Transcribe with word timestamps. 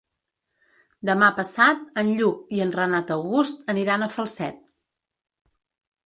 Demà 1.09 1.27
passat 1.39 1.83
en 2.01 2.07
Lluc 2.21 2.55
i 2.59 2.63
en 2.65 2.73
Renat 2.75 3.13
August 3.15 3.69
aniran 3.75 4.05
a 4.05 4.11
Falset. 4.15 4.57